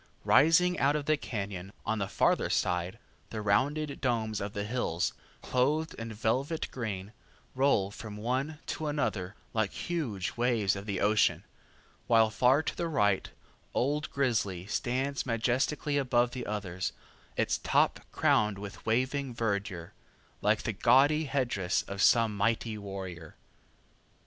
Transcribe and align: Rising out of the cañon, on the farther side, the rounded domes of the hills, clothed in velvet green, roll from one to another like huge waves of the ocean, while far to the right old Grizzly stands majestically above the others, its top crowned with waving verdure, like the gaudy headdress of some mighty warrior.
Rising 0.25 0.79
out 0.79 0.95
of 0.95 1.05
the 1.05 1.15
cañon, 1.15 1.69
on 1.85 1.99
the 1.99 2.07
farther 2.07 2.49
side, 2.49 2.97
the 3.29 3.39
rounded 3.39 4.01
domes 4.01 4.41
of 4.41 4.53
the 4.53 4.63
hills, 4.63 5.13
clothed 5.43 5.93
in 5.93 6.11
velvet 6.11 6.71
green, 6.71 7.13
roll 7.53 7.91
from 7.91 8.17
one 8.17 8.57
to 8.65 8.87
another 8.87 9.35
like 9.53 9.69
huge 9.71 10.33
waves 10.35 10.75
of 10.75 10.87
the 10.87 10.99
ocean, 11.01 11.43
while 12.07 12.31
far 12.31 12.63
to 12.63 12.75
the 12.75 12.87
right 12.87 13.29
old 13.75 14.09
Grizzly 14.09 14.65
stands 14.65 15.27
majestically 15.27 15.99
above 15.99 16.31
the 16.31 16.47
others, 16.47 16.93
its 17.37 17.59
top 17.59 17.99
crowned 18.11 18.57
with 18.57 18.83
waving 18.87 19.35
verdure, 19.35 19.93
like 20.41 20.63
the 20.63 20.73
gaudy 20.73 21.25
headdress 21.25 21.83
of 21.83 22.01
some 22.01 22.35
mighty 22.35 22.75
warrior. 22.75 23.35